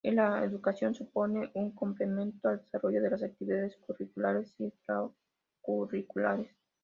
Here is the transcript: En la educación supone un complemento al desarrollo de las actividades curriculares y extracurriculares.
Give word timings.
En 0.03 0.15
la 0.15 0.43
educación 0.43 0.95
supone 0.95 1.51
un 1.53 1.75
complemento 1.75 2.49
al 2.49 2.57
desarrollo 2.63 3.03
de 3.03 3.11
las 3.11 3.21
actividades 3.21 3.77
curriculares 3.85 4.51
y 4.57 4.65
extracurriculares. 4.65 6.49